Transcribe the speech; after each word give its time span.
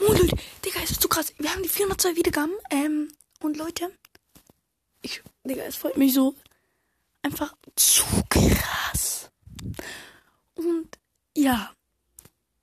Oh, 0.00 0.12
Leute, 0.12 0.36
Digga, 0.64 0.80
es 0.82 0.92
ist 0.92 1.02
so 1.02 1.08
krass. 1.08 1.32
Wir 1.38 1.50
haben 1.50 1.62
die 1.62 1.68
402 1.68 2.16
Wiedergaben. 2.16 2.54
Ähm, 2.70 3.08
und 3.42 3.56
Leute, 3.56 3.90
ich, 5.02 5.22
Digga, 5.44 5.62
es 5.64 5.76
freut 5.76 5.96
mich 5.96 6.14
so 6.14 6.34
einfach 7.22 7.54
zu 7.76 8.04
krass. 8.30 9.30
Und 10.54 10.88
ja, 11.36 11.70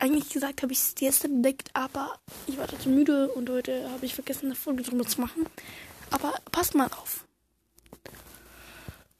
eigentlich 0.00 0.30
gesagt 0.30 0.62
habe 0.62 0.72
ich 0.72 0.78
es 0.78 0.94
jetzt 0.98 1.24
entdeckt, 1.24 1.70
aber 1.74 2.18
ich 2.46 2.58
war 2.58 2.66
dazu 2.66 2.88
müde 2.88 3.28
und 3.28 3.48
heute 3.48 3.88
habe 3.90 4.06
ich 4.06 4.14
vergessen, 4.14 4.46
eine 4.46 4.54
Folge 4.54 4.82
drüber 4.82 5.06
zu 5.06 5.20
machen. 5.20 5.46
Aber 6.10 6.34
passt 6.50 6.74
mal 6.74 6.88
auf. 7.00 7.26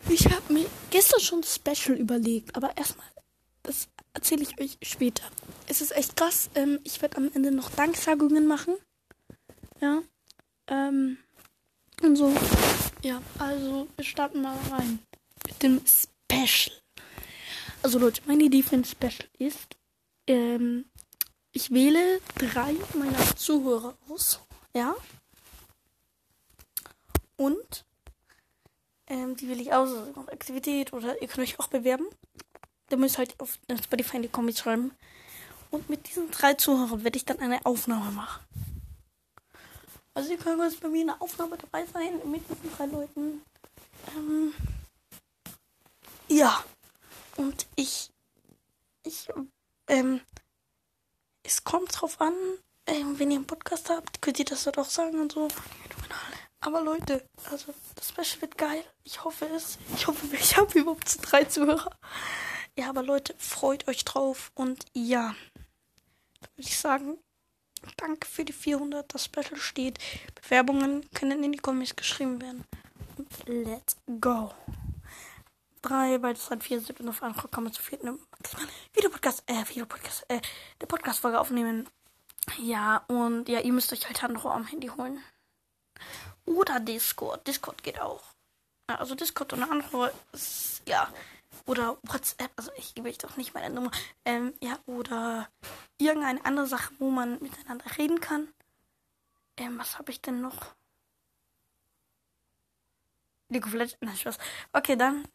Ich 0.09 0.27
habe 0.27 0.53
mir 0.53 0.67
gestern 0.91 1.21
schon 1.21 1.43
Special 1.45 1.97
überlegt, 1.97 2.57
aber 2.57 2.77
erstmal, 2.77 3.07
erzähle 4.15 4.43
ich 4.43 4.61
euch 4.61 4.79
später. 4.83 5.25
Es 5.67 5.81
ist 5.81 5.97
echt 5.97 6.17
krass. 6.17 6.51
Ähm, 6.55 6.81
ich 6.85 7.01
werde 7.03 7.17
am 7.17 7.31
Ende 7.33 7.51
noch 7.51 7.71
Danksagungen 7.71 8.47
machen. 8.47 8.75
Ja. 9.81 10.03
Ähm, 10.67 11.19
und 12.03 12.17
so. 12.17 12.33
Ja, 13.03 13.21
also 13.39 13.89
wir 13.97 14.05
starten 14.05 14.43
mal 14.43 14.57
rein 14.71 14.99
mit 15.47 15.63
dem 15.63 15.81
Special. 15.87 16.77
Also 17.83 17.99
Leute, 17.99 18.23
meine 18.27 18.45
Idee 18.45 18.63
für 18.63 18.77
ein 18.77 18.85
Special 18.85 19.29
ist, 19.39 19.77
ähm, 20.27 20.85
ich 21.53 21.71
wähle 21.71 22.21
drei 22.37 22.75
meiner 22.95 23.37
Zuhörer 23.37 23.97
aus. 24.09 24.41
Ja. 24.75 24.95
Und 27.37 27.85
ähm, 29.07 29.35
die 29.37 29.49
will 29.49 29.61
ich 29.61 29.73
aus, 29.73 29.89
also 29.89 30.21
Aktivität 30.31 30.93
oder 30.93 31.21
ihr 31.21 31.29
könnt 31.29 31.49
euch 31.49 31.59
auch 31.59 31.69
bewerben. 31.69 32.07
Da 32.91 32.97
müsst 32.97 33.15
ihr 33.15 33.19
halt 33.19 33.41
auf 33.41 33.59
Spotify 33.83 34.17
in 34.17 34.23
die 34.23 34.29
Kommis 34.29 34.59
schreiben. 34.59 34.93
Und 35.71 35.89
mit 35.89 36.09
diesen 36.09 36.31
drei 36.31 36.55
Zuhörern 36.55 37.05
werde 37.05 37.17
ich 37.17 37.25
dann 37.25 37.39
eine 37.39 37.65
Aufnahme 37.65 38.11
machen. 38.11 38.45
Also 40.13 40.33
ihr 40.33 40.39
könnt 40.39 40.61
jetzt 40.61 40.81
bei 40.81 40.89
mir 40.89 41.03
in 41.03 41.07
der 41.07 41.23
Aufnahme 41.23 41.57
dabei 41.57 41.87
sein 41.87 42.21
mit 42.29 42.43
diesen 42.51 42.77
drei 42.77 42.87
Leuten. 42.87 43.43
Ähm, 44.17 44.53
ja. 46.29 46.63
Und 47.37 47.67
ich, 47.77 48.11
ich, 49.05 49.29
ähm, 49.87 50.21
es 51.45 51.63
kommt 51.63 51.99
drauf 51.99 52.21
an, 52.21 52.35
ähm, 52.87 53.19
wenn 53.19 53.31
ihr 53.31 53.37
einen 53.37 53.47
Podcast 53.47 53.89
habt, 53.89 54.21
könnt 54.21 54.41
ihr 54.41 54.45
das 54.45 54.65
dort 54.65 54.79
auch 54.79 54.91
sagen 54.91 55.21
und 55.21 55.33
so. 55.33 55.49
Aber 56.61 56.83
Leute, 56.83 57.25
also 57.51 57.73
das 57.95 58.09
Special 58.09 58.43
wird 58.43 58.59
geil. 58.59 58.85
Ich 59.05 59.25
hoffe 59.25 59.47
es. 59.47 59.79
Ich 59.95 60.07
hoffe, 60.07 60.27
ich 60.37 60.57
habe 60.57 60.79
überhaupt 60.79 61.19
drei 61.23 61.45
Zuhörer. 61.45 61.91
Ja, 62.81 62.89
aber 62.89 63.03
Leute, 63.03 63.35
freut 63.37 63.87
euch 63.89 64.07
drauf. 64.07 64.53
Und 64.55 64.87
ja, 64.95 65.35
würde 66.41 66.53
ich 66.57 66.79
sagen, 66.79 67.19
danke 67.99 68.27
für 68.27 68.43
die 68.43 68.55
400. 68.55 69.13
Das 69.13 69.27
Special 69.27 69.57
steht. 69.57 69.99
Bewerbungen 70.35 71.05
können 71.11 71.45
in 71.45 71.53
die 71.53 71.59
Kommis 71.59 71.95
geschrieben 71.95 72.41
werden. 72.41 72.65
Und 73.19 73.29
let's 73.47 73.99
go. 74.19 74.55
Drei, 75.83 76.23
weil 76.23 76.33
es 76.33 76.49
halt 76.49 76.65
vier 76.65 76.81
sind 76.81 77.01
und 77.01 77.11
auf 77.11 77.23
einmal 77.23 77.49
kann 77.51 77.65
man 77.65 77.73
zu 77.75 77.83
vierten 77.83 78.19
Video-Podcast, 78.95 79.43
äh, 79.47 79.69
Video-Podcast, 79.69 80.25
äh, 80.29 80.41
der 80.81 80.87
Podcast-Folge 80.87 81.39
aufnehmen. 81.39 81.87
Ja, 82.57 83.05
und 83.09 83.51
ja, 83.51 83.61
ihr 83.61 83.75
müsst 83.75 83.93
euch 83.93 84.07
halt 84.07 84.23
Handro 84.23 84.49
am 84.49 84.67
Handy 84.67 84.89
holen. 84.89 85.23
Oder 86.47 86.81
Discord. 86.81 87.47
Discord 87.47 87.83
geht 87.83 88.01
auch. 88.01 88.23
Also 88.87 89.15
Discord 89.15 89.53
und 89.53 89.65
andere, 89.65 90.15
ja. 90.87 91.13
Oder 91.71 91.99
WhatsApp, 92.03 92.51
also 92.57 92.73
ich 92.77 92.95
gebe 92.95 93.09
euch 93.09 93.19
doch 93.19 93.37
nicht 93.37 93.55
meine 93.55 93.73
Nummer. 93.73 93.91
Ähm, 94.25 94.53
ja, 94.61 94.79
oder 94.87 95.49
irgendeine 95.99 96.45
andere 96.45 96.67
Sache, 96.67 96.93
wo 96.99 97.11
man 97.11 97.41
miteinander 97.41 97.85
reden 97.97 98.21
kann. 98.21 98.49
Ähm, 99.57 99.79
was 99.79 99.99
habe 99.99 100.11
ich 100.11 100.21
denn 100.21 100.41
noch? 100.41 100.75
League 103.49 103.67
of 103.67 103.73
Legends, 103.73 103.97
nein, 104.01 104.17
Spaß. 104.17 104.39
Okay, 104.73 104.97
dann 104.97 105.27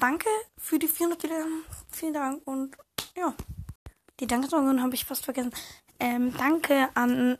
danke 0.00 0.28
für 0.56 0.78
die 0.78 0.88
400 0.88 1.22
Wiedergaben. 1.22 1.64
Vielen 1.90 2.12
Dank 2.12 2.46
und 2.46 2.76
ja. 3.16 3.34
Die 4.20 4.26
Dankesordnung 4.26 4.82
habe 4.82 4.94
ich 4.94 5.04
fast 5.04 5.24
vergessen. 5.24 5.52
Ähm, 6.00 6.36
danke 6.36 6.88
an 6.94 7.38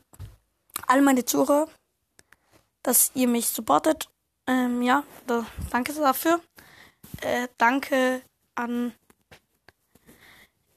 all 0.87 1.03
meine 1.03 1.25
Zuhörer 1.25 1.69
dass 2.89 3.11
ihr 3.15 3.29
mich 3.29 3.49
supportet. 3.49 4.09
Ähm, 4.47 4.81
ja, 4.81 5.05
da, 5.27 5.45
danke 5.71 5.93
dafür. 5.93 6.41
Äh, 7.21 7.49
danke 7.59 8.23
an 8.59 8.93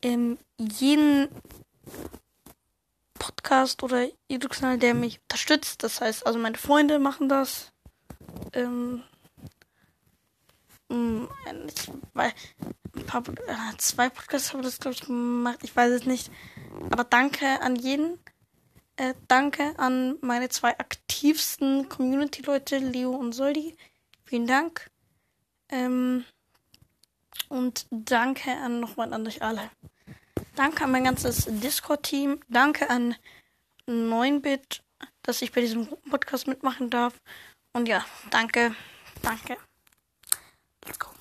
ähm, 0.03 0.37
jeden 0.57 1.29
Podcast 3.15 3.83
oder 3.83 4.07
YouTube-Kanal, 4.29 4.77
der 4.77 4.93
mich 4.93 5.19
unterstützt. 5.23 5.83
Das 5.83 6.01
heißt, 6.01 6.25
also 6.25 6.39
meine 6.39 6.57
Freunde 6.57 6.99
machen 6.99 7.27
das. 7.27 7.71
Ähm, 8.53 9.03
ich, 10.89 11.91
weil, 12.13 12.33
ein 12.95 13.05
paar, 13.05 13.23
äh, 13.27 13.77
zwei 13.77 14.09
Podcasts 14.09 14.53
haben 14.53 14.61
das, 14.61 14.79
glaube 14.79 14.95
ich, 14.95 15.01
gemacht. 15.01 15.59
Ich 15.63 15.75
weiß 15.75 15.91
es 15.91 16.05
nicht. 16.05 16.31
Aber 16.91 17.03
danke 17.03 17.61
an 17.61 17.75
jeden. 17.75 18.19
Äh, 18.97 19.13
danke 19.27 19.73
an 19.79 20.17
meine 20.21 20.49
zwei 20.49 20.77
aktivsten 20.77 21.89
Community-Leute, 21.89 22.77
Leo 22.77 23.11
und 23.11 23.33
Soldi. 23.33 23.75
Vielen 24.25 24.47
Dank. 24.47 24.91
Ähm, 25.69 26.25
und 27.51 27.85
danke 27.91 28.49
an 28.49 28.79
nochmal 28.79 29.13
an 29.13 29.27
euch 29.27 29.41
alle. 29.41 29.69
Danke 30.55 30.85
an 30.85 30.91
mein 30.91 31.03
ganzes 31.03 31.47
Discord-Team. 31.49 32.39
Danke 32.47 32.89
an 32.89 33.13
9-Bit, 33.89 34.81
dass 35.21 35.41
ich 35.41 35.51
bei 35.51 35.59
diesem 35.59 35.85
Podcast 36.09 36.47
mitmachen 36.47 36.89
darf. 36.89 37.13
Und 37.73 37.89
ja, 37.89 38.05
danke. 38.29 38.73
Danke. 39.21 39.57
Let's 40.85 40.97
go. 40.97 41.11